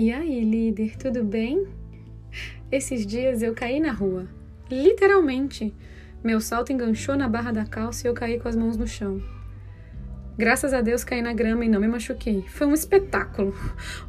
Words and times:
E 0.00 0.12
aí, 0.12 0.44
líder, 0.44 0.96
tudo 0.96 1.24
bem? 1.24 1.66
Esses 2.70 3.04
dias 3.04 3.42
eu 3.42 3.52
caí 3.52 3.80
na 3.80 3.90
rua. 3.90 4.28
Literalmente. 4.70 5.74
Meu 6.22 6.40
salto 6.40 6.72
enganchou 6.72 7.16
na 7.16 7.28
barra 7.28 7.50
da 7.50 7.64
calça 7.64 8.06
e 8.06 8.08
eu 8.08 8.14
caí 8.14 8.38
com 8.38 8.46
as 8.46 8.54
mãos 8.54 8.76
no 8.76 8.86
chão. 8.86 9.20
Graças 10.36 10.72
a 10.72 10.80
Deus 10.80 11.02
caí 11.02 11.20
na 11.20 11.32
grama 11.32 11.64
e 11.64 11.68
não 11.68 11.80
me 11.80 11.88
machuquei. 11.88 12.44
Foi 12.46 12.68
um 12.68 12.74
espetáculo. 12.74 13.52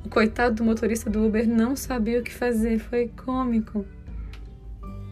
O 0.06 0.10
coitado 0.10 0.58
do 0.58 0.64
motorista 0.64 1.10
do 1.10 1.26
Uber 1.26 1.50
não 1.50 1.76
sabia 1.76 2.20
o 2.20 2.24
que 2.24 2.32
fazer. 2.32 2.78
Foi 2.78 3.08
cômico. 3.26 3.84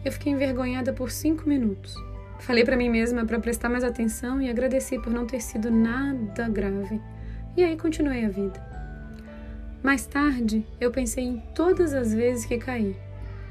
Eu 0.06 0.12
fiquei 0.12 0.32
envergonhada 0.32 0.94
por 0.94 1.10
cinco 1.10 1.50
minutos. 1.50 1.96
Falei 2.42 2.64
para 2.64 2.78
mim 2.78 2.90
mesma 2.90 3.26
para 3.26 3.40
prestar 3.40 3.68
mais 3.68 3.84
atenção 3.84 4.40
e 4.40 4.48
agradeci 4.48 5.00
por 5.00 5.12
não 5.12 5.26
ter 5.26 5.42
sido 5.42 5.72
nada 5.72 6.48
grave. 6.48 7.02
E 7.58 7.64
aí 7.64 7.76
continuei 7.76 8.24
a 8.26 8.30
vida. 8.30 8.87
Mais 9.84 10.06
tarde, 10.06 10.66
eu 10.82 10.92
pensei 10.92 11.24
em 11.24 11.44
todas 11.54 11.94
as 11.94 12.14
vezes 12.14 12.46
que 12.46 12.58
caí. 12.58 12.96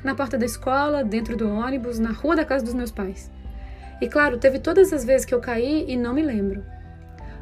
Na 0.03 0.15
porta 0.15 0.37
da 0.37 0.45
escola, 0.45 1.05
dentro 1.05 1.37
do 1.37 1.49
ônibus, 1.49 1.99
na 1.99 2.11
rua 2.11 2.37
da 2.37 2.45
casa 2.45 2.65
dos 2.65 2.75
meus 2.75 2.91
pais. 2.91 3.31
E 4.01 4.09
claro, 4.09 4.39
teve 4.39 4.59
todas 4.59 4.93
as 4.93 5.05
vezes 5.05 5.25
que 5.25 5.35
eu 5.35 5.41
caí 5.41 5.85
e 5.89 5.97
não 5.97 6.13
me 6.13 6.23
lembro. 6.23 6.65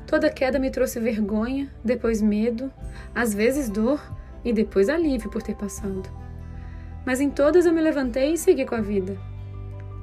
Toda 0.07 0.31
queda 0.31 0.59
me 0.59 0.71
trouxe 0.71 1.01
vergonha, 1.01 1.69
depois 1.83 2.21
medo, 2.21 2.71
às 3.15 3.35
vezes 3.35 3.69
dor 3.69 4.01
e 4.45 4.53
depois 4.53 4.89
alívio 4.89 5.31
por 5.31 5.43
ter 5.43 5.57
passado. 5.57 6.09
Mas 7.05 7.21
em 7.21 7.31
todas 7.31 7.67
eu 7.67 7.73
me 7.73 7.81
levantei 7.81 8.35
e 8.35 8.39
segui 8.39 8.65
com 8.65 8.75
a 8.75 8.81
vida. 8.81 9.17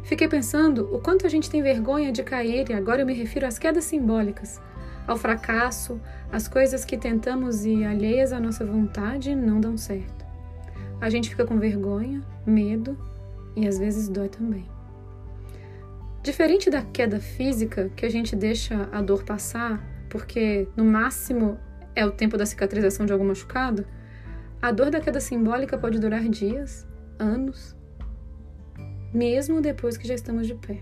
Fiquei 0.04 0.28
pensando 0.28 0.94
o 0.94 1.00
quanto 1.00 1.26
a 1.26 1.30
gente 1.30 1.50
tem 1.50 1.62
vergonha 1.62 2.12
de 2.12 2.24
cair, 2.24 2.70
e 2.70 2.74
agora 2.74 3.04
eu 3.04 3.06
me 3.06 3.14
refiro 3.14 3.46
às 3.46 3.60
quedas 3.60 3.86
simbólicas, 3.86 4.60
ao 5.12 5.18
fracasso, 5.18 6.00
às 6.32 6.48
coisas 6.48 6.86
que 6.86 6.98
tentamos 6.98 7.66
e 7.66 7.84
alheias 7.84 8.32
à 8.32 8.40
nossa 8.40 8.66
vontade 8.66 9.36
não 9.36 9.60
dão 9.60 9.78
certo. 9.78 10.26
A 11.00 11.10
gente 11.10 11.30
fica 11.30 11.46
com 11.46 11.60
vergonha, 11.60 12.22
medo 12.46 12.98
e 13.56 13.68
às 13.68 13.78
vezes 13.78 14.08
dói 14.08 14.30
também. 14.30 14.66
Diferente 16.24 16.70
da 16.70 16.82
queda 16.82 17.20
física, 17.20 17.90
que 17.96 18.06
a 18.06 18.10
gente 18.10 18.36
deixa 18.36 18.88
a 18.92 19.02
dor 19.02 19.24
passar, 19.24 19.84
porque 20.10 20.68
no 20.78 20.86
máximo 20.86 21.58
é 21.96 22.06
o 22.06 22.12
tempo 22.12 22.38
da 22.38 22.46
cicatrização 22.46 23.06
de 23.06 23.12
algum 23.12 23.26
machucado, 23.26 23.86
a 24.62 24.72
dor 24.72 24.92
da 24.92 25.02
queda 25.02 25.20
simbólica 25.20 25.78
pode 25.78 26.00
durar 26.00 26.24
dias, 26.30 26.88
anos, 27.20 27.76
mesmo 29.14 29.60
depois 29.60 29.98
que 29.98 30.08
já 30.08 30.14
estamos 30.14 30.48
de 30.48 30.54
pé. 30.56 30.82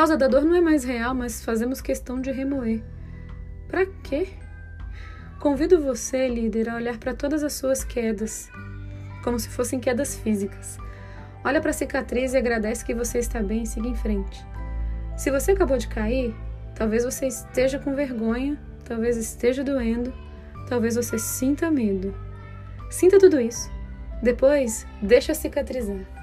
Causa 0.00 0.16
da 0.16 0.28
dor 0.28 0.46
não 0.46 0.54
é 0.54 0.62
mais 0.62 0.82
real, 0.82 1.14
mas 1.14 1.44
fazemos 1.44 1.82
questão 1.82 2.22
de 2.22 2.30
remoer. 2.30 2.82
Para 3.68 3.84
quê? 3.84 4.28
Convido 5.38 5.78
você, 5.78 6.26
líder, 6.26 6.70
a 6.70 6.76
olhar 6.76 6.96
para 6.96 7.12
todas 7.12 7.42
as 7.42 7.52
suas 7.52 7.84
quedas, 7.84 8.48
como 9.22 9.38
se 9.38 9.50
fossem 9.50 9.78
quedas 9.78 10.16
físicas. 10.16 10.78
Olha 11.44 11.60
para 11.60 11.68
a 11.68 11.74
cicatriz 11.74 12.32
e 12.32 12.38
agradece 12.38 12.82
que 12.82 12.94
você 12.94 13.18
está 13.18 13.42
bem 13.42 13.64
e 13.64 13.66
siga 13.66 13.88
em 13.88 13.94
frente. 13.94 14.42
Se 15.18 15.30
você 15.30 15.50
acabou 15.50 15.76
de 15.76 15.88
cair, 15.88 16.34
talvez 16.74 17.04
você 17.04 17.26
esteja 17.26 17.78
com 17.78 17.94
vergonha, 17.94 18.58
talvez 18.86 19.18
esteja 19.18 19.62
doendo, 19.62 20.14
talvez 20.66 20.96
você 20.96 21.18
sinta 21.18 21.70
medo. 21.70 22.14
Sinta 22.90 23.18
tudo 23.18 23.38
isso. 23.38 23.70
Depois, 24.22 24.86
deixa 25.02 25.34
cicatrizar. 25.34 26.19